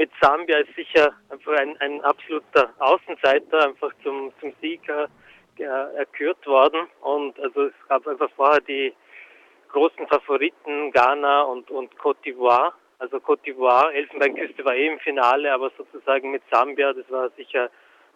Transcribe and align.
mit 0.00 0.10
Sambia 0.18 0.56
ist 0.60 0.74
sicher 0.74 1.12
einfach 1.28 1.52
ein, 1.58 1.76
ein 1.80 2.00
absoluter 2.00 2.72
Außenseiter 2.78 3.66
einfach 3.66 3.92
zum, 4.02 4.32
zum 4.40 4.50
Sieger 4.62 5.10
äh, 5.58 5.64
erkürt 5.64 6.46
worden. 6.46 6.88
Und 7.02 7.38
also 7.38 7.66
es 7.66 7.74
gab 7.86 8.06
einfach 8.06 8.30
vorher 8.34 8.62
die 8.62 8.94
großen 9.68 10.08
Favoriten 10.08 10.90
Ghana 10.92 11.42
und, 11.42 11.70
und 11.70 11.94
Côte 11.98 12.16
d'Ivoire. 12.24 12.72
Also 12.98 13.18
Côte 13.18 13.44
d'Ivoire, 13.44 13.92
Elfenbeinküste 13.92 14.64
war 14.64 14.74
eh 14.74 14.86
im 14.86 14.98
Finale, 15.00 15.52
aber 15.52 15.70
sozusagen 15.76 16.30
mit 16.30 16.42
Sambia, 16.50 16.94
das 16.94 17.10
war 17.10 17.28
sicher 17.36 17.68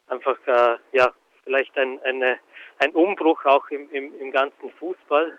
einfach 0.08 0.38
äh, 0.46 0.78
ja 0.92 1.12
vielleicht 1.44 1.76
ein, 1.76 2.00
eine, 2.04 2.38
ein 2.78 2.92
Umbruch 2.92 3.44
auch 3.44 3.68
im, 3.68 3.90
im, 3.90 4.18
im 4.18 4.32
ganzen 4.32 4.70
Fußball. 4.78 5.38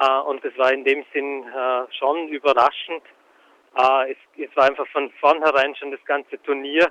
Äh, 0.00 0.20
und 0.20 0.42
das 0.42 0.56
war 0.56 0.72
in 0.72 0.84
dem 0.84 1.04
Sinn 1.12 1.44
äh, 1.44 1.92
schon 1.98 2.28
überraschend. 2.28 3.02
Äh, 3.76 4.12
es, 4.12 4.18
es, 4.38 4.56
war 4.56 4.64
einfach 4.64 4.86
von 4.88 5.10
vornherein 5.20 5.74
schon 5.76 5.90
das 5.90 6.04
ganze 6.04 6.40
Turnier 6.42 6.90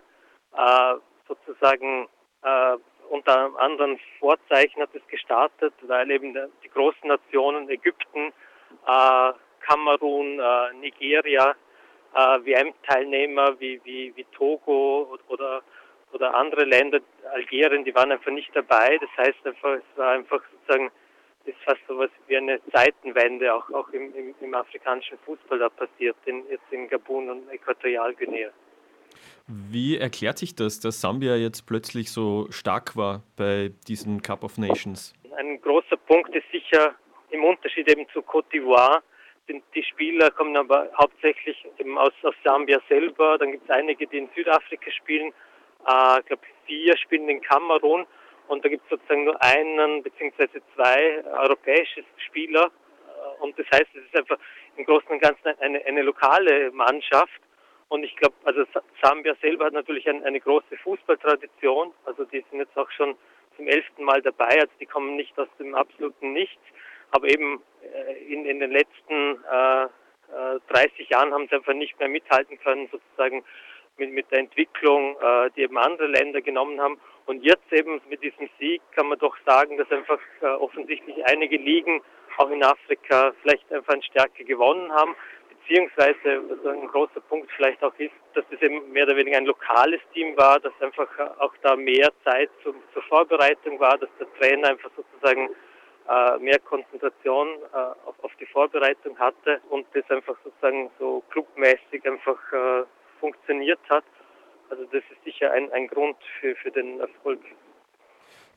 äh, 0.56 0.96
sozusagen 1.28 2.08
äh, 2.44 2.78
unter 3.10 3.52
anderen 3.60 4.00
Vorzeichen 4.20 4.82
hat 4.82 4.90
es 4.94 5.08
gestartet, 5.08 5.74
weil 5.84 6.10
eben 6.10 6.34
die 6.64 6.70
großen 6.70 7.08
Nationen 7.08 7.70
Ägypten, 7.70 8.34
Kamerun, 9.60 10.42
Nigeria, 10.80 11.54
WM-Teilnehmer 12.14 13.60
wie, 13.60 13.80
wie, 13.84 14.12
wie 14.16 14.24
Togo 14.36 15.16
oder 15.28 15.62
oder 16.16 16.34
andere 16.34 16.64
Länder, 16.64 17.00
Algerien, 17.34 17.84
die 17.84 17.94
waren 17.94 18.12
einfach 18.12 18.32
nicht 18.32 18.50
dabei. 18.56 18.98
Das 18.98 19.10
heißt 19.18 19.46
einfach, 19.46 19.74
es 19.74 19.98
war 19.98 20.12
einfach 20.14 20.42
sozusagen, 20.52 20.90
fast 21.66 21.82
so 21.88 21.98
was 21.98 22.10
wie 22.28 22.38
eine 22.38 22.60
Zeitenwende 22.72 23.54
auch, 23.54 23.70
auch 23.72 23.90
im, 23.90 24.14
im, 24.16 24.36
im 24.40 24.54
afrikanischen 24.54 25.18
Fußball 25.26 25.60
da 25.60 25.70
passiert, 25.70 26.16
in, 26.26 26.44
jetzt 26.50 26.72
in 26.72 26.88
Gabun 26.88 27.30
und 27.30 27.50
Äquatorialguinea. 27.50 28.50
Wie 29.48 29.98
erklärt 29.98 30.38
sich 30.38 30.56
das, 30.56 30.80
dass 30.80 31.02
Sambia 31.02 31.36
jetzt 31.36 31.68
plötzlich 31.68 32.12
so 32.12 32.48
stark 32.50 32.96
war 32.96 33.24
bei 33.36 33.72
diesem 33.88 34.22
Cup 34.22 34.44
of 34.44 34.58
Nations? 34.58 35.14
Ein 35.38 35.62
großer 35.62 35.98
Punkt 35.98 36.34
ist 36.36 36.50
sicher 36.52 36.96
im 37.30 37.44
Unterschied 37.44 37.90
eben 37.90 38.08
zu 38.14 38.20
Côte 38.20 38.50
d'Ivoire. 38.52 39.02
Die 39.48 39.84
Spieler 39.84 40.32
kommen 40.32 40.58
aber 40.58 40.90
hauptsächlich 40.98 41.68
eben 41.78 41.98
aus, 41.98 42.14
aus 42.24 42.34
Sambia 42.44 42.80
selber. 42.90 43.38
Dann 43.38 43.52
gibt 43.52 43.66
es 43.66 43.70
einige, 43.70 44.08
die 44.08 44.18
in 44.18 44.30
Südafrika 44.36 44.90
spielen 44.92 45.32
äh, 45.88 46.20
ich 46.20 46.26
glaube, 46.26 46.44
vier 46.66 46.98
spielen 46.98 47.30
in 47.30 47.42
Kamerun 47.42 48.06
und 48.48 48.64
da 48.64 48.70
gibt 48.70 48.84
es 48.84 48.90
sozusagen 48.90 49.26
nur 49.26 49.42
einen 49.42 50.04
beziehungsweise 50.04 50.62
zwei 50.76 51.24
europäische 51.26 52.04
Spieler. 52.18 52.72
Und 53.40 53.58
das 53.58 53.66
heißt, 53.68 53.88
es 53.94 54.06
ist 54.06 54.18
einfach 54.18 54.38
im 54.78 54.86
Großen 54.86 55.10
und 55.10 55.22
Ganzen 55.22 55.48
eine, 55.60 55.84
eine 55.86 56.02
lokale 56.04 56.72
Mannschaft. 56.72 57.42
Und 57.88 58.04
ich 58.04 58.16
glaube, 58.16 58.36
also 58.44 58.66
Sambia 59.02 59.36
selber 59.42 59.66
hat 59.66 59.74
natürlich 59.74 60.08
ein, 60.10 60.24
eine 60.24 60.40
große 60.40 60.78
Fußballtradition. 60.84 61.94
Also 62.06 62.26
die 62.26 62.44
sind 62.50 62.60
jetzt 62.60 62.78
auch 62.78 62.90
schon 62.92 63.16
zum 63.56 63.68
elften 63.68 64.04
Mal 64.04 64.22
dabei. 64.22 64.60
Also 64.60 64.72
die 64.80 64.86
kommen 64.86 65.16
nicht 65.16 65.38
aus 65.40 65.48
dem 65.60 65.76
absoluten 65.76 66.34
Nichts. 66.34 66.62
Aber 67.12 67.28
eben 67.28 67.62
äh, 67.84 68.34
in, 68.34 68.46
in 68.46 68.60
den 68.60 68.72
letzten 68.72 69.44
äh, 69.52 69.88
30 70.68 71.00
äh, 71.00 71.14
Jahren 71.14 71.34
haben 71.34 71.48
sie 71.48 71.56
einfach 71.56 71.74
nicht 71.74 71.98
mehr 72.00 72.10
mithalten 72.10 72.60
können, 72.60 72.90
sozusagen 72.92 73.44
mit, 73.98 74.12
mit 74.12 74.32
der 74.32 74.40
Entwicklung, 74.40 75.16
äh, 75.20 75.50
die 75.56 75.62
eben 75.62 75.78
andere 75.78 76.08
Länder 76.08 76.42
genommen 76.42 76.80
haben. 76.82 77.00
Und 77.26 77.44
jetzt 77.44 77.72
eben 77.72 78.02
mit 78.10 78.22
diesem 78.22 78.50
Sieg 78.60 78.82
kann 78.96 79.08
man 79.08 79.20
doch 79.20 79.36
sagen, 79.46 79.78
dass 79.78 79.92
einfach 79.92 80.20
äh, 80.42 80.46
offensichtlich 80.46 81.26
einige 81.26 81.58
Ligen 81.58 82.02
auch 82.38 82.50
in 82.50 82.64
Afrika 82.64 83.34
vielleicht 83.42 83.72
einfach 83.72 83.94
an 83.94 84.04
Stärke 84.04 84.44
gewonnen 84.44 84.92
haben. 84.92 85.16
Beziehungsweise, 85.50 86.44
also 86.50 86.70
ein 86.70 86.88
großer 86.88 87.22
Punkt 87.22 87.50
vielleicht 87.56 87.84
auch 87.84 87.94
ist, 87.98 88.14
dass 88.36 88.46
das 88.52 88.62
eben 88.62 88.92
mehr 88.92 89.06
oder 89.06 89.16
weniger 89.16 89.38
ein 89.38 89.46
lokales 89.46 90.02
Team 90.14 90.38
war, 90.38 90.60
dass 90.60 90.74
einfach 90.80 91.08
auch 91.40 91.54
da 91.64 91.76
mehr 91.76 92.12
Zeit 92.24 92.52
zum, 92.64 92.76
zur 92.94 93.02
Vorbereitung 93.04 93.80
war, 93.80 93.98
dass 93.98 94.10
der 94.20 94.28
Trainer 94.40 94.70
einfach 94.70 94.92
sozusagen 94.96 95.50
äh, 96.08 96.38
mehr 96.38 96.60
Konzentration 96.60 97.48
äh, 97.74 97.78
auf, 98.06 98.16
auf 98.22 98.32
die 98.40 98.46
Vorbereitung 98.46 99.18
hatte 99.18 99.60
und 99.70 99.88
das 99.94 100.04
einfach 100.12 100.36
sozusagen 100.44 100.92
so 101.00 101.24
clubmäßig 101.32 102.06
einfach 102.06 102.38
äh, 102.54 102.84
funktioniert 103.20 103.80
hat. 103.90 104.06
Also 104.70 104.84
das 104.86 105.04
ist 105.12 105.24
sicher 105.24 105.52
ein, 105.52 105.72
ein 105.72 105.88
Grund 105.88 106.18
für, 106.40 106.56
für 106.56 106.72
den 106.72 107.00
Erfolg. 107.00 107.40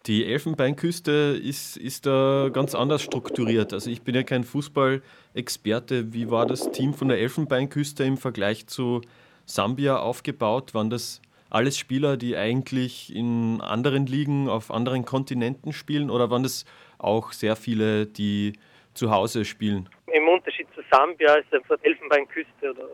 Die 0.06 0.24
Elfenbeinküste 0.24 1.38
ist, 1.42 1.76
ist 1.76 2.06
da 2.06 2.48
ganz 2.52 2.74
anders 2.74 3.02
strukturiert. 3.02 3.72
Also 3.72 3.90
ich 3.90 4.02
bin 4.02 4.14
ja 4.14 4.22
kein 4.22 4.44
Fußballexperte. 4.44 6.14
Wie 6.14 6.30
war 6.30 6.46
das 6.46 6.70
Team 6.70 6.94
von 6.94 7.08
der 7.08 7.18
Elfenbeinküste 7.18 8.04
im 8.04 8.16
Vergleich 8.16 8.66
zu 8.68 9.02
Sambia 9.44 9.98
aufgebaut? 9.98 10.72
Waren 10.72 10.88
das 10.88 11.20
alles 11.50 11.76
Spieler, 11.76 12.16
die 12.16 12.36
eigentlich 12.36 13.14
in 13.14 13.60
anderen 13.60 14.06
Ligen 14.06 14.48
auf 14.48 14.70
anderen 14.70 15.04
Kontinenten 15.04 15.72
spielen 15.72 16.10
oder 16.10 16.30
waren 16.30 16.42
das 16.42 16.64
auch 16.98 17.32
sehr 17.32 17.56
viele, 17.56 18.06
die 18.06 18.54
zu 18.94 19.10
Hause 19.10 19.44
spielen? 19.44 19.88
Im 20.12 20.28
Unterschied 20.28 20.68
zu 20.74 20.80
Sambia 20.90 21.34
ist 21.34 21.52
einfach 21.52 21.76
Elfenbeinküste 21.82 22.70
oder 22.70 22.88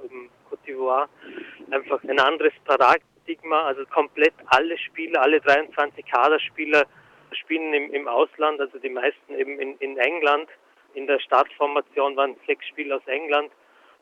Côte 0.50 0.66
d'Ivoire 0.66 1.08
einfach 1.72 2.02
ein 2.04 2.20
anderes 2.20 2.52
Paradigma. 2.64 3.62
Also 3.62 3.84
komplett 3.86 4.34
alle 4.46 4.76
Spieler, 4.78 5.22
alle 5.22 5.40
23 5.40 6.04
Kaderspieler 6.06 6.84
spielen 7.32 7.72
im, 7.74 7.92
im 7.92 8.08
Ausland, 8.08 8.60
also 8.60 8.78
die 8.78 8.88
meisten 8.88 9.34
eben 9.34 9.58
in, 9.58 9.76
in 9.78 9.98
England. 9.98 10.48
In 10.94 11.06
der 11.06 11.18
Startformation 11.18 12.16
waren 12.16 12.36
sechs 12.46 12.66
Spieler 12.68 12.96
aus 12.96 13.06
England, 13.06 13.50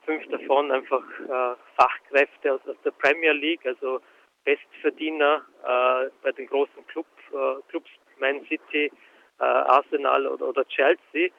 fünf 0.05 0.27
davon 0.29 0.71
einfach 0.71 1.03
äh, 1.21 1.57
Fachkräfte 1.77 2.55
aus, 2.55 2.61
aus, 2.67 2.77
der 2.85 2.91
Premier 2.91 3.33
League, 3.33 3.65
also 3.65 4.01
Bestverdiener 4.45 5.43
äh, 5.63 6.11
bei 6.23 6.33
den 6.33 6.47
großen 6.47 6.87
Club, 6.89 7.07
äh, 7.33 7.63
Clubs 7.71 7.91
Man 8.19 8.45
City, 8.47 8.93
äh, 9.39 9.45
Arsenal 9.45 10.27
oder, 10.27 10.49
oder, 10.49 10.67
Chelsea. 10.69 11.31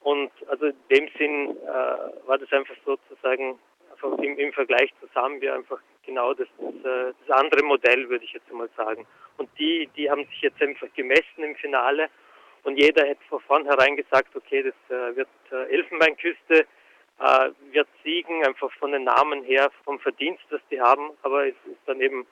Und 0.00 0.30
also 0.48 0.66
in 0.66 0.76
dem 0.90 1.08
Sinn 1.18 1.56
äh, 1.62 2.26
war 2.26 2.38
das 2.38 2.52
einfach 2.52 2.76
sozusagen 2.84 3.58
einfach 4.02 4.18
im, 4.18 4.38
im 4.38 4.52
Vergleich 4.52 4.92
zu 5.00 5.06
Sambia 5.14 5.54
einfach 5.54 5.80
genau 6.04 6.34
das, 6.34 6.48
das, 6.58 6.74
äh, 6.84 7.12
das, 7.26 7.38
andere 7.38 7.64
Modell, 7.64 8.08
würde 8.08 8.24
ich 8.24 8.32
jetzt 8.32 8.50
mal 8.52 8.68
sagen. 8.76 9.06
Und 9.36 9.48
die, 9.58 9.88
die 9.96 10.10
haben 10.10 10.24
sich 10.26 10.42
jetzt 10.42 10.60
einfach 10.62 10.88
gemessen 10.94 11.42
im 11.42 11.56
Finale 11.56 12.08
und 12.62 12.76
jeder 12.76 13.06
hätte 13.06 13.22
von 13.28 13.40
vornherein 13.40 13.96
gesagt, 13.96 14.34
okay, 14.36 14.62
das 14.62 14.96
äh, 14.96 15.16
wird 15.16 15.28
äh, 15.50 15.72
Elfenbeinküste, 15.74 16.66
wird 17.72 17.88
siegen, 18.02 18.42
einfach 18.46 18.72
von 18.78 18.92
den 18.92 19.04
Namen 19.04 19.44
her, 19.44 19.70
vom 19.84 20.00
Verdienst, 20.00 20.42
das 20.48 20.62
die 20.70 20.80
haben, 20.80 21.10
aber 21.20 21.48
es 21.48 21.54
ist 21.66 21.76
dann 21.84 22.00
eben 22.00 22.26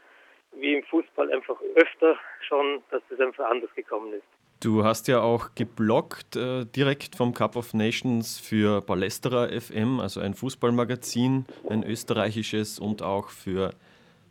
wie 0.52 0.76
im 0.76 0.82
Fußball 0.84 1.30
einfach 1.30 1.60
öfter 1.74 2.18
schon, 2.40 2.82
dass 2.90 3.02
es 3.10 3.20
einfach 3.20 3.50
anders 3.50 3.68
gekommen 3.74 4.14
ist. 4.14 4.37
Du 4.60 4.82
hast 4.82 5.06
ja 5.06 5.20
auch 5.20 5.50
gebloggt 5.54 6.34
äh, 6.34 6.64
direkt 6.66 7.14
vom 7.14 7.32
Cup 7.32 7.54
of 7.54 7.74
Nations 7.74 8.38
für 8.40 8.80
Ballesterer 8.80 9.48
FM, 9.60 10.00
also 10.00 10.18
ein 10.18 10.34
Fußballmagazin, 10.34 11.44
ein 11.70 11.84
österreichisches 11.84 12.80
und 12.80 13.00
auch 13.00 13.28
für 13.28 13.72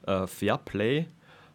äh, 0.05 0.27
Fairplay. 0.27 1.05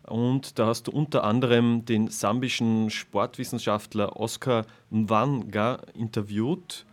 Und 0.05 0.59
da 0.59 0.69
hast 0.69 0.87
du 0.87 0.91
unter 0.91 1.23
anderem 1.25 1.85
den 1.85 2.09
sambischen 2.09 2.89
Sportwissenschaftler 2.89 4.19
Oskar 4.19 4.65
Nwanga 4.91 5.83
interviewt. 5.93 6.87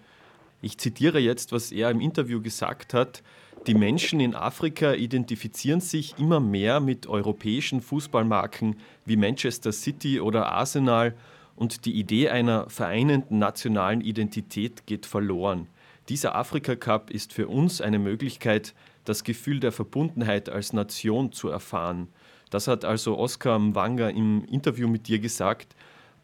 Ich 0.62 0.78
zitiere 0.78 1.20
jetzt, 1.20 1.54
was 1.54 1.72
er 1.72 1.92
im 1.92 2.02
Interview 2.02 2.42
gesagt 2.42 2.94
hat. 2.94 3.24
Die 3.68 3.74
Menschen 3.74 4.20
in 4.20 4.36
Afrika 4.36 4.96
identifizieren 4.96 5.80
sich 5.80 6.20
immer 6.20 6.42
mehr 6.42 6.82
mit 6.82 7.08
europäischen 7.08 7.80
Fußballmarken 7.80 8.76
wie 9.06 9.16
Manchester 9.16 9.72
City 9.72 10.20
oder 10.20 10.52
Arsenal 10.52 11.16
und 11.60 11.86
die 11.86 11.92
Idee 11.92 12.30
einer 12.30 12.70
vereinenden 12.70 13.38
nationalen 13.38 14.00
Identität 14.00 14.88
geht 14.88 15.06
verloren. 15.06 15.68
Dieser 16.08 16.34
Afrika 16.34 16.76
Cup 16.78 17.12
ist 17.12 17.34
für 17.34 17.50
uns 17.50 17.82
eine 17.82 18.00
Möglichkeit, 18.00 18.74
das 19.04 19.26
Gefühl 19.26 19.60
der 19.60 19.74
Verbundenheit 19.74 20.48
als 20.48 20.72
Nation 20.72 21.34
zu 21.34 21.50
erfahren. 21.50 22.08
Das 22.50 22.70
hat 22.70 22.86
also 22.86 23.18
Oskar 23.18 23.60
Mwanga 23.60 24.08
im 24.08 24.46
Interview 24.46 24.88
mit 24.88 25.10
dir 25.10 25.20
gesagt. 25.20 25.76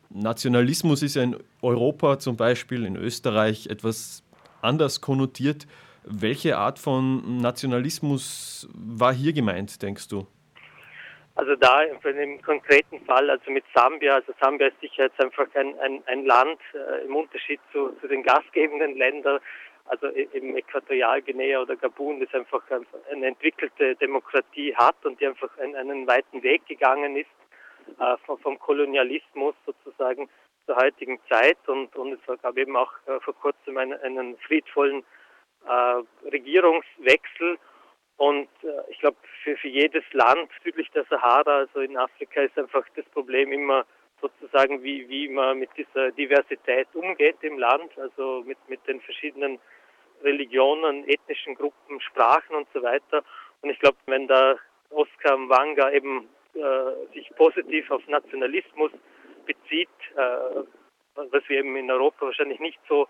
Nationalismus 0.09 1.03
ist 1.03 1.17
in 1.17 1.35
Europa 1.61 2.17
zum 2.17 2.37
Beispiel, 2.37 2.85
in 2.85 2.95
Österreich 2.95 3.67
etwas 3.67 4.23
anders 4.61 5.01
konnotiert. 5.01 5.67
Welche 6.05 6.57
Art 6.57 6.79
von 6.79 7.41
Nationalismus 7.41 8.69
war 8.73 9.13
hier 9.13 9.33
gemeint, 9.33 9.81
denkst 9.81 10.07
du? 10.07 10.27
Also 11.35 11.55
da 11.57 11.83
im 11.83 12.41
konkreten 12.41 13.05
Fall, 13.05 13.29
also 13.29 13.51
mit 13.51 13.65
Sambia, 13.73 14.15
also 14.15 14.33
Sambia 14.39 14.67
ist 14.67 14.79
sicher 14.79 15.03
jetzt 15.03 15.19
einfach 15.19 15.47
ein, 15.53 15.77
ein, 15.79 16.01
ein 16.05 16.25
Land 16.25 16.59
äh, 16.73 17.03
im 17.05 17.15
Unterschied 17.15 17.59
zu, 17.73 17.89
zu 17.99 18.07
den 18.07 18.23
gastgebenden 18.23 18.97
Ländern, 18.97 19.41
also 19.87 20.07
im 20.07 20.55
Äquatorialguinea 20.55 21.61
oder 21.61 21.75
Gabun, 21.75 22.21
das 22.21 22.33
einfach 22.33 22.63
eine 23.11 23.27
entwickelte 23.27 23.95
Demokratie 23.95 24.73
hat 24.75 24.95
und 25.03 25.19
die 25.19 25.27
einfach 25.27 25.55
einen, 25.57 25.75
einen 25.75 26.07
weiten 26.07 26.41
Weg 26.41 26.65
gegangen 26.67 27.17
ist 27.17 27.29
äh, 27.99 28.15
vom, 28.25 28.39
vom, 28.39 28.57
Kolonialismus 28.57 29.55
sozusagen 29.65 30.29
zur 30.65 30.77
heutigen 30.77 31.19
Zeit. 31.29 31.57
Und, 31.67 31.93
und 31.97 32.13
es 32.13 32.41
gab 32.41 32.57
eben 32.57 32.77
auch 32.77 32.93
äh, 33.07 33.19
vor 33.19 33.35
kurzem 33.35 33.77
einen, 33.77 33.99
einen 34.01 34.37
friedvollen 34.37 35.03
äh, 35.67 36.29
Regierungswechsel 36.31 37.57
Und 38.17 38.47
äh, 38.63 38.67
ich 38.89 38.99
glaube, 38.99 39.17
für, 39.43 39.57
für 39.57 39.67
jedes 39.67 40.03
Land 40.13 40.49
südlich 40.63 40.89
der 40.91 41.05
Sahara, 41.05 41.59
also 41.59 41.81
in 41.81 41.97
Afrika, 41.97 42.41
ist 42.41 42.57
einfach 42.57 42.85
das 42.95 43.05
Problem 43.05 43.51
immer 43.51 43.85
sozusagen, 44.21 44.81
wie, 44.83 45.07
wie 45.09 45.27
man 45.27 45.59
mit 45.59 45.69
dieser 45.75 46.11
Diversität 46.11 46.87
umgeht 46.93 47.37
im 47.41 47.59
Land, 47.59 47.97
also 47.97 48.43
mit, 48.45 48.57
mit 48.69 48.85
den 48.87 49.01
verschiedenen 49.01 49.59
Religionen, 50.23 51.07
ethnischen 51.07 51.55
Gruppen, 51.55 51.99
Sprachen 52.01 52.55
und 52.55 52.67
so 52.73 52.81
weiter. 52.81 53.23
Und 53.61 53.69
ich 53.69 53.79
glaube, 53.79 53.97
wenn 54.05 54.27
da 54.27 54.57
Oskar 54.89 55.37
Mwanga 55.37 55.91
eben 55.91 56.29
äh, 56.53 57.13
sich 57.13 57.29
positiv 57.35 57.91
auf 57.91 58.07
Nationalismus 58.07 58.91
bezieht, 59.45 59.89
äh, 60.15 60.63
was 61.15 61.43
wir 61.47 61.59
eben 61.59 61.75
in 61.75 61.91
Europa 61.91 62.25
wahrscheinlich 62.25 62.59
nicht 62.59 62.79
so 62.87 63.07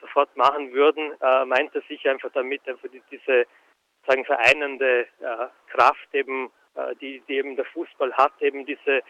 sofort 0.00 0.36
machen 0.36 0.72
würden, 0.72 1.12
äh, 1.20 1.44
meint 1.44 1.74
er 1.74 1.82
sich 1.82 2.08
einfach 2.08 2.30
damit, 2.32 2.68
einfach 2.68 2.88
die, 2.90 3.02
diese 3.10 3.46
sagen 4.08 4.24
vereinende 4.24 5.06
äh, 5.20 5.46
Kraft 5.70 6.08
eben, 6.12 6.50
äh, 6.74 6.96
die, 7.00 7.22
die 7.28 7.34
eben 7.34 7.56
der 7.56 7.66
Fußball 7.66 8.12
hat, 8.14 8.32
eben 8.40 8.66
diese 8.66 9.02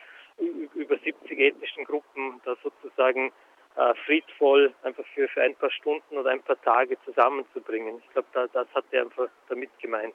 über 0.74 0.96
70 0.98 1.38
ethnischen 1.38 1.84
Gruppen 1.84 2.40
da 2.44 2.54
sozusagen 2.62 3.32
äh, 3.76 3.94
friedvoll 4.06 4.74
einfach 4.82 5.04
für, 5.14 5.28
für 5.28 5.42
ein 5.42 5.54
paar 5.56 5.70
Stunden 5.70 6.16
oder 6.16 6.30
ein 6.30 6.42
paar 6.42 6.60
Tage 6.62 6.96
zusammenzubringen. 7.04 8.00
Ich 8.04 8.12
glaube, 8.12 8.28
da, 8.32 8.46
das 8.52 8.66
hat 8.74 8.84
er 8.90 9.02
einfach 9.02 9.28
damit 9.48 9.70
gemeint. 9.80 10.14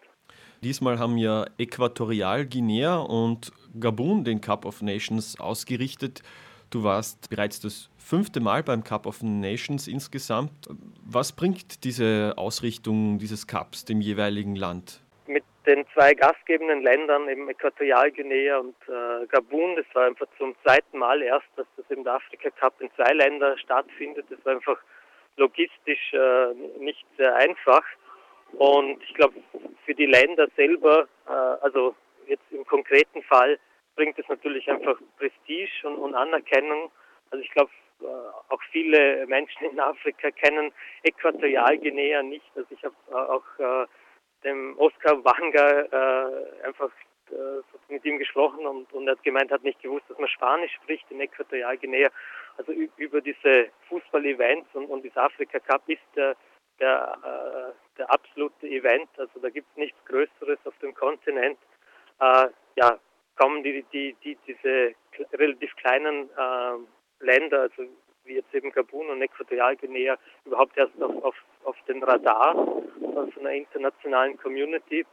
Diesmal 0.61 0.99
haben 0.99 1.17
ja 1.17 1.45
Äquatorialguinea 1.57 2.97
und 2.97 3.51
Gabun 3.79 4.23
den 4.23 4.41
Cup 4.41 4.65
of 4.65 4.81
Nations 4.81 5.39
ausgerichtet. 5.39 6.23
Du 6.69 6.83
warst 6.83 7.29
bereits 7.29 7.59
das 7.59 7.89
fünfte 7.97 8.39
Mal 8.39 8.63
beim 8.63 8.83
Cup 8.83 9.05
of 9.05 9.21
Nations 9.21 9.87
insgesamt. 9.87 10.51
Was 11.13 11.31
bringt 11.31 11.83
diese 11.83 12.33
Ausrichtung 12.37 13.19
dieses 13.19 13.45
Cups 13.45 13.85
dem 13.85 14.01
jeweiligen 14.01 14.55
Land? 14.55 14.99
Mit 15.27 15.43
den 15.67 15.85
zwei 15.93 16.15
gastgebenden 16.15 16.81
Ländern, 16.81 17.29
eben 17.29 17.47
Äquatorialguinea 17.47 18.57
und 18.57 18.75
äh, 18.87 19.27
Gabun, 19.27 19.75
das 19.75 19.85
war 19.93 20.07
einfach 20.07 20.25
zum 20.39 20.55
zweiten 20.63 20.97
Mal 20.97 21.21
erst, 21.21 21.45
dass 21.55 21.67
das 21.77 21.85
im 21.89 22.07
Afrika 22.07 22.49
Cup 22.49 22.81
in 22.81 22.89
zwei 22.95 23.13
Ländern 23.13 23.55
stattfindet. 23.59 24.25
Das 24.31 24.43
war 24.43 24.53
einfach 24.53 24.79
logistisch 25.37 26.13
äh, 26.13 26.53
nicht 26.79 27.05
sehr 27.15 27.35
einfach. 27.35 27.83
Und 28.53 28.97
ich 29.03 29.13
glaube, 29.13 29.35
für 29.85 29.93
die 29.93 30.07
Länder 30.07 30.47
selber, 30.55 31.07
äh, 31.27 31.31
also 31.31 31.95
jetzt 32.25 32.51
im 32.51 32.65
konkreten 32.65 33.21
Fall, 33.21 33.59
bringt 33.95 34.17
es 34.17 34.27
natürlich 34.29 34.67
einfach 34.67 34.97
Prestige 35.19 35.87
und, 35.87 35.97
und 35.97 36.15
Anerkennung. 36.15 36.89
Also 37.29 37.43
ich 37.43 37.51
glaube, 37.51 37.69
auch 38.49 38.61
viele 38.71 39.25
Menschen 39.27 39.65
in 39.65 39.79
Afrika 39.79 40.31
kennen 40.31 40.71
Äquatorialguinea 41.03 42.23
nicht. 42.23 42.45
Also 42.55 42.67
ich 42.71 42.83
habe 42.83 42.95
äh, 43.11 43.13
auch 43.13 43.59
äh, 43.59 43.87
dem 44.43 44.77
Oscar 44.77 45.23
Wanga 45.23 45.81
äh, 45.81 46.65
einfach 46.65 46.91
äh, 47.31 47.93
mit 47.93 48.03
ihm 48.05 48.17
gesprochen 48.17 48.65
und, 48.65 48.91
und 48.93 49.07
er 49.07 49.13
hat 49.13 49.23
gemeint, 49.23 49.51
hat 49.51 49.63
nicht 49.63 49.81
gewusst, 49.81 50.05
dass 50.09 50.17
man 50.17 50.29
Spanisch 50.29 50.73
spricht 50.73 51.09
in 51.11 51.21
Äquatorialguinea. 51.21 52.09
Also 52.57 52.71
über 52.71 53.21
diese 53.21 53.69
Fußball-Events 53.89 54.67
und, 54.73 54.85
und 54.85 55.05
das 55.05 55.17
Afrika 55.17 55.59
Cup 55.59 55.81
ist 55.87 56.01
der 56.15 56.35
der, 56.79 57.17
äh, 57.23 57.97
der 57.97 58.11
absolute 58.11 58.67
Event. 58.67 59.09
Also 59.17 59.39
da 59.39 59.49
gibt 59.49 59.67
es 59.71 59.77
nichts 59.77 59.97
Größeres 60.05 60.59
auf 60.65 60.77
dem 60.79 60.93
Kontinent. 60.93 61.57
Äh, 62.19 62.47
ja, 62.75 62.99
kommen 63.35 63.63
die, 63.63 63.83
die, 63.93 64.15
die, 64.23 64.37
diese 64.47 64.93
relativ 65.33 65.75
kleinen 65.77 66.29
äh, 66.29 66.77
Länder, 67.23 67.61
also 67.61 67.83
wie 68.25 68.35
jetzt 68.35 68.53
eben 68.53 68.71
Gabun 68.71 69.09
und 69.09 69.21
Äquatorialguinea, 69.21 70.17
überhaupt 70.45 70.77
erst 70.77 71.01
auf, 71.01 71.23
auf, 71.23 71.35
auf 71.63 71.75
den 71.87 72.03
Radar 72.03 72.53
von 72.53 73.31
einer 73.39 73.51
internationalen 73.51 74.37
Community. 74.37 75.05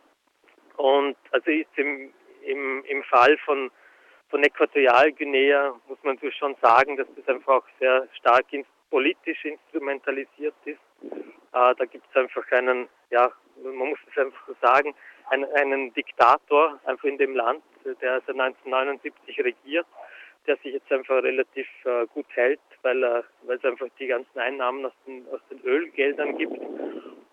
Und 0.77 1.17
also 1.33 1.51
ist 1.51 1.77
im, 1.77 2.13
im, 2.43 2.85
im 2.85 3.03
Fall 3.05 3.37
von, 3.39 3.71
von 4.29 4.43
Äquatorialguinea 4.43 5.75
muss 5.89 5.99
man 6.03 6.15
natürlich 6.15 6.37
schon 6.37 6.57
sagen, 6.63 6.97
dass 6.97 7.09
das 7.17 7.29
einfach 7.29 7.63
auch 7.63 7.67
sehr 7.79 8.07
stark 8.19 8.47
politisch 8.91 9.45
instrumentalisiert 9.45 10.55
ist. 10.65 10.81
Äh, 11.03 11.75
da 11.77 11.85
gibt 11.85 12.05
es 12.11 12.17
einfach 12.17 12.51
einen, 12.53 12.89
ja, 13.11 13.31
man 13.63 13.89
muss 13.89 13.99
es 14.11 14.19
einfach 14.19 14.47
so 14.47 14.55
sagen, 14.61 14.95
einen, 15.31 15.45
einen 15.55 15.95
Diktator 15.95 16.79
einfach 16.85 17.05
in 17.05 17.19
dem 17.19 17.35
Land, 17.35 17.63
der 17.85 18.21
seit 18.27 18.39
1979 18.39 19.39
regiert, 19.45 19.87
der 20.47 20.57
sich 20.57 20.73
jetzt 20.75 20.91
einfach 20.91 21.23
relativ 21.23 21.67
äh, 21.85 22.07
gut 22.15 22.27
hält, 22.31 22.61
weil, 22.83 23.03
weil 23.43 23.57
es 23.57 23.65
einfach 23.65 23.89
die 23.99 24.07
ganzen 24.07 24.39
Einnahmen 24.39 24.87
aus 24.87 24.93
den, 25.07 25.27
aus 25.29 25.41
den 25.51 25.61
Ölgeldern 25.61 26.39
gibt. 26.39 26.59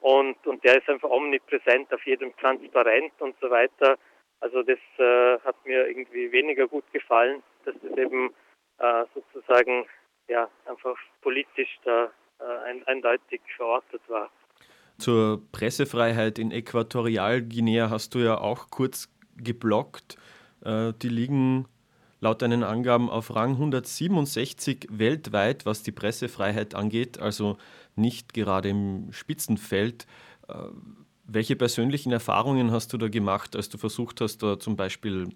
Und, 0.02 0.46
und 0.46 0.64
der 0.64 0.78
ist 0.78 0.90
einfach 0.90 1.10
omnipräsent, 1.10 1.94
auf 1.94 2.06
jedem 2.06 2.36
transparent 2.38 3.14
und 3.20 3.36
so 3.42 3.50
weiter. 3.50 3.98
Also 4.40 4.62
das 4.62 4.80
äh, 4.98 5.40
hat 5.40 5.56
mir 5.66 5.88
irgendwie 5.88 6.32
weniger 6.32 6.68
gut 6.68 6.86
gefallen, 6.94 7.42
dass 7.66 7.76
das 7.82 7.98
eben 7.98 8.34
äh, 8.78 9.06
sozusagen 9.14 9.86
ja 10.28 10.50
einfach 10.66 10.96
politisch 11.22 11.80
da 11.84 12.12
äh, 12.40 12.84
eindeutig 12.86 13.42
verortet 13.56 14.02
war. 14.08 14.30
Zur 14.98 15.42
Pressefreiheit 15.52 16.40
in 16.40 16.52
Äquatorialguinea 16.52 17.90
hast 17.90 18.16
du 18.16 18.20
ja 18.20 18.38
auch 18.38 18.70
kurz 18.70 19.10
geblockt. 19.36 20.18
Äh, 20.64 20.94
die 21.02 21.10
liegen 21.10 21.68
laut 22.20 22.42
deinen 22.42 22.64
Angaben 22.64 23.10
auf 23.10 23.36
Rang 23.36 23.52
167 23.52 24.88
weltweit, 24.90 25.66
was 25.66 25.84
die 25.84 25.92
Pressefreiheit 25.92 26.76
angeht, 26.76 27.20
also 27.20 27.58
nicht 27.96 28.34
gerade 28.34 28.70
im 28.70 29.10
Spitzenfeld. 29.12 30.06
Äh, 30.48 30.54
welche 31.30 31.56
persönlichen 31.56 32.12
Erfahrungen 32.12 32.72
hast 32.72 32.94
du 32.94 32.98
da 32.98 33.10
gemacht, 33.10 33.56
als 33.56 33.70
du 33.70 33.78
versucht 33.78 34.22
hast, 34.22 34.42
da 34.44 34.60
zum 34.60 34.78
Beispiel 34.78 35.28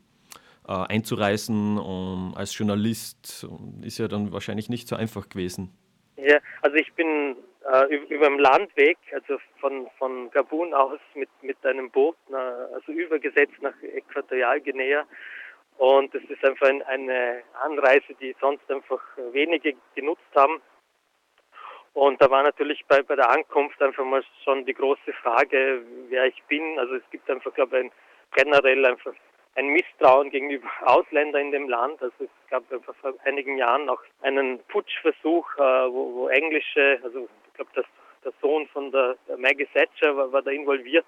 einzureisen 0.63 1.77
um, 1.77 2.33
als 2.35 2.57
Journalist? 2.57 3.45
Ist 3.81 3.97
ja 3.97 4.07
dann 4.07 4.31
wahrscheinlich 4.31 4.69
nicht 4.69 4.87
so 4.87 4.95
einfach 4.95 5.27
gewesen. 5.27 5.69
Ja, 6.15 6.37
also 6.61 6.77
ich 6.77 6.93
bin 6.93 7.35
äh, 7.71 7.95
über 7.95 8.27
dem 8.27 8.39
Landweg, 8.39 8.97
also 9.13 9.37
von, 9.59 9.87
von 9.97 10.29
Gabun 10.31 10.73
aus 10.73 10.99
mit, 11.15 11.29
mit 11.41 11.63
einem 11.65 11.89
Boot, 11.89 12.15
na, 12.29 12.67
also 12.73 12.91
übergesetzt 12.91 13.61
nach 13.61 13.73
Äquatorialguinea. 13.81 15.05
Und 15.77 16.13
es 16.13 16.23
ist 16.29 16.43
einfach 16.45 16.67
ein, 16.67 16.81
eine 16.83 17.43
Anreise, 17.63 18.13
die 18.19 18.35
sonst 18.39 18.69
einfach 18.71 19.01
wenige 19.31 19.75
genutzt 19.95 20.21
haben. 20.35 20.61
Und 21.93 22.21
da 22.21 22.29
war 22.29 22.43
natürlich 22.43 22.85
bei, 22.87 23.01
bei 23.01 23.15
der 23.15 23.29
Ankunft 23.29 23.81
einfach 23.81 24.05
mal 24.05 24.23
schon 24.43 24.65
die 24.65 24.73
große 24.73 25.11
Frage, 25.21 25.83
wer 26.09 26.25
ich 26.25 26.41
bin. 26.43 26.79
Also 26.79 26.95
es 26.95 27.03
gibt 27.11 27.29
einfach, 27.29 27.53
glaube 27.53 27.77
ich, 27.77 27.83
ein, 27.85 27.91
generell 28.33 28.85
einfach 28.85 29.13
ein 29.55 29.67
Misstrauen 29.67 30.29
gegenüber 30.29 30.69
Ausländern 30.85 31.47
in 31.47 31.51
dem 31.51 31.69
Land. 31.69 32.01
Also 32.01 32.15
es 32.23 32.49
gab 32.49 32.63
vor 32.67 33.13
einigen 33.25 33.57
Jahren 33.57 33.89
auch 33.89 34.01
einen 34.21 34.59
Putschversuch, 34.69 35.47
äh, 35.57 35.61
wo, 35.91 36.13
wo 36.13 36.27
englische, 36.29 36.99
also 37.03 37.27
ich 37.47 37.53
glaube, 37.55 37.71
das, 37.75 37.85
der 38.23 38.33
Sohn 38.41 38.67
von 38.67 38.91
der 38.91 39.17
Maggie 39.37 39.67
Thatcher 39.73 40.15
war, 40.15 40.31
war 40.31 40.41
da 40.41 40.51
involviert. 40.51 41.05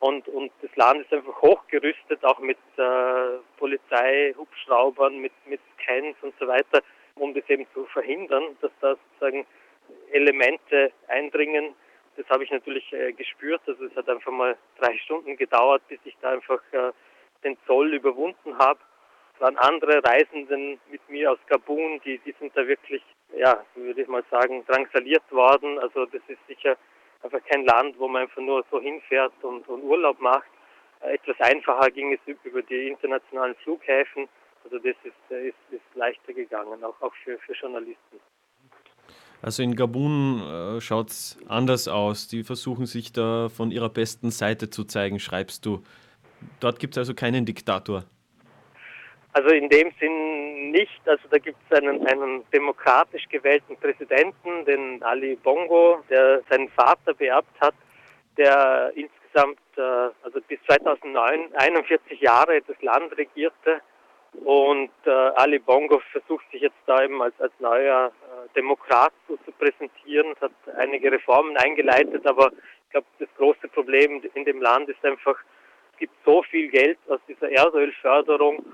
Und, 0.00 0.28
und 0.28 0.52
das 0.62 0.74
Land 0.76 1.02
ist 1.02 1.12
einfach 1.12 1.42
hochgerüstet, 1.42 2.24
auch 2.24 2.38
mit 2.38 2.58
äh, 2.76 3.38
Polizei, 3.56 4.32
Hubschraubern, 4.36 5.18
mit, 5.18 5.32
mit 5.46 5.60
Scans 5.74 6.16
und 6.22 6.34
so 6.38 6.46
weiter, 6.46 6.82
um 7.16 7.34
das 7.34 7.48
eben 7.48 7.66
zu 7.74 7.84
verhindern, 7.86 8.56
dass 8.60 8.70
da 8.80 8.94
sozusagen 8.94 9.44
Elemente 10.12 10.92
eindringen. 11.08 11.74
Das 12.16 12.28
habe 12.28 12.44
ich 12.44 12.50
natürlich 12.50 12.92
äh, 12.92 13.12
gespürt. 13.12 13.60
Also 13.66 13.86
es 13.86 13.96
hat 13.96 14.08
einfach 14.08 14.30
mal 14.30 14.56
drei 14.78 14.96
Stunden 14.98 15.36
gedauert, 15.36 15.82
bis 15.88 15.98
ich 16.04 16.16
da 16.20 16.30
einfach 16.30 16.60
äh, 16.72 16.92
den 17.42 17.56
Zoll 17.66 17.94
überwunden 17.94 18.56
habe. 18.58 18.78
Es 19.34 19.40
waren 19.40 19.56
andere 19.58 20.02
Reisenden 20.04 20.80
mit 20.90 21.08
mir 21.08 21.32
aus 21.32 21.38
Gabun, 21.46 22.00
die, 22.04 22.18
die 22.18 22.34
sind 22.40 22.56
da 22.56 22.66
wirklich, 22.66 23.02
ja, 23.36 23.64
würde 23.74 24.02
ich 24.02 24.08
mal 24.08 24.24
sagen, 24.30 24.64
drangsaliert 24.66 25.30
worden. 25.30 25.78
Also 25.78 26.06
das 26.06 26.22
ist 26.28 26.44
sicher 26.48 26.76
einfach 27.22 27.40
kein 27.50 27.64
Land, 27.64 27.98
wo 27.98 28.08
man 28.08 28.22
einfach 28.22 28.42
nur 28.42 28.64
so 28.70 28.80
hinfährt 28.80 29.32
und, 29.42 29.68
und 29.68 29.82
Urlaub 29.82 30.20
macht. 30.20 30.48
Äh, 31.00 31.14
etwas 31.14 31.36
einfacher 31.40 31.90
ging 31.90 32.12
es 32.12 32.20
über 32.44 32.62
die 32.62 32.88
internationalen 32.88 33.54
Flughäfen. 33.56 34.28
Also 34.64 34.78
das 34.78 34.96
ist, 35.04 35.30
äh, 35.30 35.48
ist, 35.48 35.56
ist 35.70 35.82
leichter 35.94 36.32
gegangen, 36.32 36.82
auch, 36.84 37.00
auch 37.00 37.14
für, 37.24 37.38
für 37.38 37.52
Journalisten. 37.54 38.20
Also 39.40 39.62
in 39.62 39.76
Gabun 39.76 40.42
äh, 40.42 40.80
schaut 40.80 41.10
es 41.10 41.38
anders 41.48 41.86
aus. 41.86 42.28
Die 42.28 42.42
versuchen 42.42 42.86
sich 42.86 43.12
da 43.12 43.48
von 43.48 43.70
ihrer 43.70 43.88
besten 43.88 44.30
Seite 44.30 44.68
zu 44.68 44.84
zeigen, 44.84 45.20
schreibst 45.20 45.64
du. 45.64 45.82
Dort 46.60 46.80
gibt 46.80 46.94
es 46.94 46.98
also 46.98 47.14
keinen 47.14 47.46
Diktator. 47.46 48.04
Also 49.32 49.50
in 49.50 49.68
dem 49.68 49.92
Sinn 50.00 50.37
nicht. 50.70 51.00
Also 51.06 51.22
da 51.30 51.38
gibt 51.38 51.58
es 51.68 51.76
einen, 51.76 52.06
einen 52.06 52.44
demokratisch 52.50 53.28
gewählten 53.28 53.76
Präsidenten, 53.76 54.64
den 54.64 55.02
Ali 55.02 55.36
Bongo, 55.36 56.02
der 56.08 56.42
seinen 56.48 56.68
Vater 56.70 57.14
beerbt 57.14 57.60
hat, 57.60 57.74
der 58.36 58.92
insgesamt, 58.94 59.60
äh, 59.76 60.10
also 60.22 60.40
bis 60.46 60.58
2009, 60.66 61.54
41 61.54 62.20
Jahre 62.20 62.60
das 62.66 62.80
Land 62.82 63.16
regierte. 63.16 63.80
Und 64.44 64.90
äh, 65.04 65.10
Ali 65.10 65.58
Bongo 65.58 66.00
versucht 66.12 66.44
sich 66.52 66.62
jetzt 66.62 66.76
da 66.86 67.02
eben 67.02 67.20
als, 67.22 67.34
als 67.40 67.52
neuer 67.58 68.08
äh, 68.08 68.54
Demokrat 68.54 69.12
so 69.26 69.36
zu 69.38 69.52
präsentieren, 69.52 70.34
hat 70.40 70.52
einige 70.76 71.10
Reformen 71.10 71.56
eingeleitet, 71.56 72.26
aber 72.26 72.52
ich 72.84 72.92
glaube, 72.92 73.06
das 73.18 73.28
große 73.36 73.68
Problem 73.68 74.22
in 74.34 74.44
dem 74.44 74.62
Land 74.62 74.88
ist 74.88 75.04
einfach, 75.04 75.36
gibt 75.98 76.14
so 76.24 76.42
viel 76.42 76.68
Geld 76.68 76.98
aus 77.08 77.20
dieser 77.26 77.50
Erdölförderung 77.50 78.64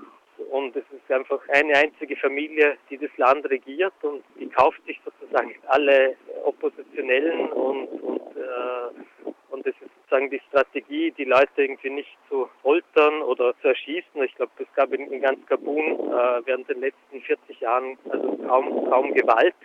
und 0.51 0.75
es 0.75 0.83
ist 0.91 1.11
einfach 1.11 1.39
eine 1.49 1.73
einzige 1.75 2.15
Familie, 2.15 2.77
die 2.89 2.97
das 2.97 3.09
Land 3.17 3.49
regiert 3.49 3.93
und 4.01 4.23
die 4.39 4.47
kauft 4.47 4.83
sich 4.85 4.99
sozusagen 5.03 5.55
alle 5.67 6.15
Oppositionellen 6.43 7.51
und, 7.51 7.87
und, 7.87 8.37
äh, 8.37 9.31
und 9.49 9.65
es 9.65 9.75
ist 9.81 9.91
sozusagen 10.05 10.29
die 10.29 10.41
Strategie, 10.49 11.11
die 11.11 11.25
Leute 11.25 11.49
irgendwie 11.63 11.89
nicht 11.89 12.17
zu 12.29 12.49
foltern 12.61 13.21
oder 13.21 13.53
zu 13.61 13.69
erschießen. 13.69 14.23
Ich 14.23 14.35
glaube, 14.35 14.51
es 14.59 14.73
gab 14.75 14.93
in, 14.93 15.11
in 15.11 15.21
ganz 15.21 15.45
Gabun 15.47 15.83
äh, 15.83 16.45
während 16.45 16.69
den 16.69 16.79
letzten 16.79 17.21
40 17.21 17.59
Jahren 17.59 17.97
also 18.09 18.37
kaum, 18.47 18.89
kaum 18.89 19.13
Gewalt. 19.13 19.55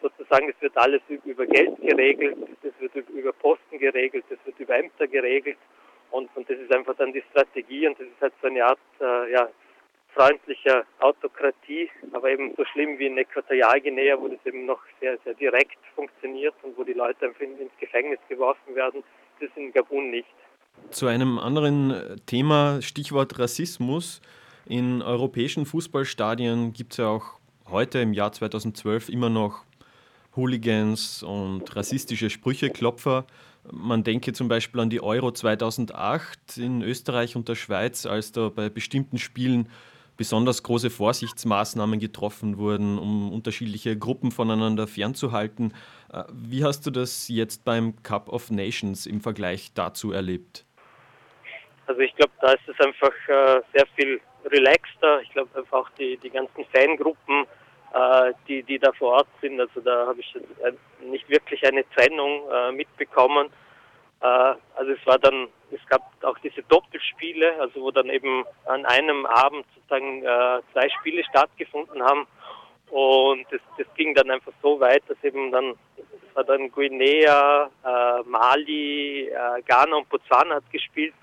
Sozusagen, 0.00 0.48
es 0.48 0.60
wird 0.60 0.76
alles 0.76 1.02
über 1.24 1.44
Geld 1.46 1.80
geregelt, 1.80 2.36
es 2.62 2.72
wird 2.80 3.08
über 3.08 3.32
Posten 3.32 3.78
geregelt, 3.78 4.24
es 4.30 4.38
wird 4.44 4.58
über 4.60 4.78
Ämter 4.78 5.08
geregelt 5.08 5.58
und, 6.10 6.30
und 6.36 6.48
das 6.48 6.58
ist 6.58 6.72
einfach 6.72 6.94
dann 6.96 7.12
die 7.12 7.22
Strategie 7.30 7.86
und 7.88 7.98
das 7.98 8.06
ist 8.06 8.20
halt 8.20 8.32
so 8.40 8.46
eine 8.46 8.64
Art 8.64 8.78
äh, 9.00 9.32
ja, 9.32 9.48
freundlicher 10.18 10.84
Autokratie, 10.98 11.88
aber 12.12 12.30
eben 12.30 12.52
so 12.56 12.64
schlimm 12.72 12.98
wie 12.98 13.06
in 13.06 13.16
Äquatorialguinea, 13.18 14.16
wo 14.18 14.26
das 14.26 14.44
eben 14.44 14.66
noch 14.66 14.80
sehr, 15.00 15.16
sehr 15.24 15.34
direkt 15.34 15.78
funktioniert 15.94 16.54
und 16.62 16.76
wo 16.76 16.82
die 16.82 16.92
Leute 16.92 17.26
ins 17.26 17.70
Gefängnis 17.78 18.18
geworfen 18.28 18.74
werden, 18.74 19.04
das 19.38 19.48
ist 19.48 19.56
in 19.56 19.72
Gabun 19.72 20.10
nicht. 20.10 20.28
Zu 20.90 21.06
einem 21.06 21.38
anderen 21.38 22.20
Thema, 22.26 22.82
Stichwort 22.82 23.38
Rassismus. 23.38 24.20
In 24.66 25.02
europäischen 25.02 25.66
Fußballstadien 25.66 26.72
gibt 26.72 26.92
es 26.92 26.98
ja 26.98 27.08
auch 27.08 27.38
heute 27.70 28.00
im 28.00 28.12
Jahr 28.12 28.32
2012 28.32 29.08
immer 29.08 29.30
noch 29.30 29.64
Hooligans 30.34 31.22
und 31.22 31.74
rassistische 31.76 32.28
Sprücheklopfer. 32.28 33.24
Man 33.70 34.02
denke 34.02 34.32
zum 34.32 34.48
Beispiel 34.48 34.80
an 34.80 34.90
die 34.90 35.00
Euro 35.00 35.30
2008 35.30 36.58
in 36.58 36.82
Österreich 36.82 37.36
und 37.36 37.48
der 37.48 37.54
Schweiz, 37.54 38.04
als 38.04 38.32
da 38.32 38.48
bei 38.48 38.68
bestimmten 38.68 39.18
Spielen 39.18 39.68
besonders 40.18 40.62
große 40.64 40.90
Vorsichtsmaßnahmen 40.90 42.00
getroffen 42.00 42.58
wurden, 42.58 42.98
um 42.98 43.32
unterschiedliche 43.32 43.96
Gruppen 43.96 44.32
voneinander 44.32 44.86
fernzuhalten. 44.86 45.72
Äh, 46.12 46.24
wie 46.32 46.64
hast 46.64 46.84
du 46.84 46.90
das 46.90 47.28
jetzt 47.28 47.64
beim 47.64 48.02
Cup 48.02 48.28
of 48.28 48.50
Nations 48.50 49.06
im 49.06 49.20
Vergleich 49.22 49.72
dazu 49.74 50.12
erlebt? 50.12 50.66
Also 51.86 52.00
ich 52.02 52.14
glaube, 52.16 52.32
da 52.42 52.52
ist 52.52 52.68
es 52.68 52.78
einfach 52.84 53.12
äh, 53.28 53.62
sehr 53.72 53.86
viel 53.94 54.20
relaxter. 54.44 55.22
Ich 55.22 55.30
glaube 55.30 55.56
einfach 55.56 55.78
auch 55.78 55.90
die, 55.98 56.18
die 56.18 56.30
ganzen 56.30 56.64
Fangruppen, 56.72 57.46
äh, 57.94 58.32
die, 58.48 58.64
die 58.64 58.78
da 58.78 58.90
vor 58.92 59.12
Ort 59.12 59.28
sind, 59.40 59.60
also 59.60 59.80
da 59.80 60.08
habe 60.08 60.20
ich 60.20 60.36
nicht 61.08 61.28
wirklich 61.30 61.64
eine 61.64 61.88
Trennung 61.90 62.42
mitbekommen. 62.74 63.48
Also 64.20 64.92
es 64.92 65.06
war 65.06 65.18
dann, 65.18 65.46
gab 65.88 66.02
auch 66.22 66.38
diese 66.38 66.62
Doppelspiele, 66.62 67.60
also 67.60 67.80
wo 67.82 67.90
dann 67.90 68.08
eben 68.10 68.44
an 68.66 68.84
einem 68.86 69.26
Abend 69.26 69.66
sozusagen 69.74 70.22
äh, 70.24 70.60
zwei 70.72 70.88
Spiele 71.00 71.24
stattgefunden 71.24 72.02
haben. 72.02 72.26
Und 72.90 73.46
das, 73.50 73.60
das 73.76 73.86
ging 73.96 74.14
dann 74.14 74.30
einfach 74.30 74.52
so 74.62 74.80
weit, 74.80 75.02
dass 75.08 75.22
eben 75.22 75.52
dann, 75.52 75.74
es 75.96 76.34
war 76.34 76.44
dann 76.44 76.70
Guinea, 76.70 77.70
äh, 77.84 78.22
Mali, 78.24 79.28
äh, 79.28 79.62
Ghana 79.66 79.96
und 79.96 80.08
Botswana 80.08 80.56
hat 80.56 80.70
gespielt. 80.70 81.14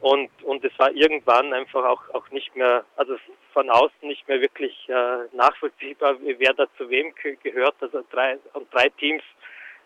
Und, 0.00 0.30
und 0.44 0.64
es 0.64 0.78
war 0.78 0.92
irgendwann 0.92 1.52
einfach 1.52 1.84
auch, 1.84 2.02
auch 2.14 2.30
nicht 2.30 2.54
mehr, 2.54 2.84
also 2.96 3.16
von 3.52 3.68
außen 3.68 4.06
nicht 4.06 4.28
mehr 4.28 4.40
wirklich 4.40 4.88
äh, 4.88 5.26
nachvollziehbar, 5.32 6.16
wer 6.20 6.54
da 6.54 6.66
zu 6.76 6.88
wem 6.88 7.12
gehört. 7.42 7.74
Also 7.80 8.04
drei, 8.10 8.38
und 8.52 8.72
drei 8.72 8.90
Teams 8.90 9.24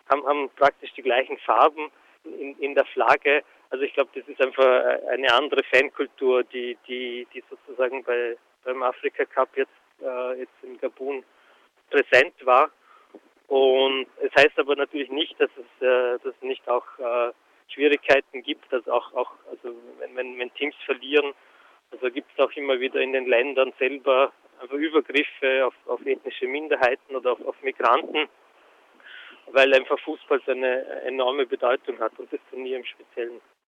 haben, 0.09 0.25
haben 0.27 0.49
praktisch 0.55 0.93
die 0.93 1.01
gleichen 1.01 1.37
Farben 1.39 1.91
in, 2.25 2.55
in 2.59 2.75
der 2.75 2.85
Flagge. 2.85 3.43
Also 3.73 3.85
ich 3.85 3.93
glaube, 3.95 4.11
das 4.13 4.27
ist 4.27 4.39
einfach 4.39 5.01
eine 5.09 5.33
andere 5.33 5.63
Fankultur, 5.63 6.43
die, 6.43 6.77
die, 6.87 7.25
die 7.33 7.43
sozusagen 7.49 8.03
bei, 8.03 8.37
beim 8.63 8.83
Afrika 8.83 9.25
Cup 9.25 9.49
jetzt, 9.55 9.71
äh, 9.99 10.41
jetzt 10.41 10.53
in 10.61 10.77
Gabun 10.77 11.23
präsent 11.89 12.35
war. 12.45 12.69
Und 13.47 14.05
es 14.21 14.31
heißt 14.37 14.59
aber 14.59 14.75
natürlich 14.75 15.09
nicht, 15.09 15.41
dass 15.41 15.49
es, 15.57 15.81
äh, 15.81 16.19
dass 16.23 16.35
es 16.35 16.41
nicht 16.43 16.69
auch 16.69 16.85
äh, 16.99 17.31
Schwierigkeiten 17.73 18.43
gibt, 18.43 18.71
dass 18.71 18.87
auch, 18.87 19.11
auch 19.15 19.31
also 19.49 19.75
wenn, 19.97 20.15
wenn, 20.17 20.37
wenn 20.37 20.53
Teams 20.53 20.75
verlieren, 20.85 21.33
also 21.89 22.11
gibt 22.11 22.29
es 22.31 22.45
auch 22.45 22.51
immer 22.51 22.79
wieder 22.79 23.01
in 23.01 23.13
den 23.13 23.25
Ländern 23.25 23.73
selber 23.79 24.31
einfach 24.61 24.75
Übergriffe 24.75 25.65
auf, 25.65 25.73
auf 25.87 26.05
ethnische 26.05 26.45
Minderheiten 26.45 27.15
oder 27.15 27.31
auf, 27.31 27.43
auf 27.43 27.59
Migranten 27.63 28.29
weil 29.47 29.73
einfach 29.73 29.99
Fußball 29.99 30.41
so 30.45 30.51
eine 30.51 30.83
enorme 31.03 31.45
Bedeutung 31.45 31.99
hat 31.99 32.17
und 32.17 32.31
das 32.31 32.39
Turnier 32.49 32.77
im 32.77 32.85
Speziellen. 32.85 33.41